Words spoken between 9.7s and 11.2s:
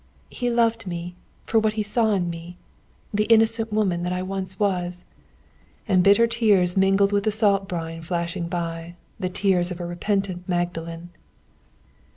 a repentent magdalen.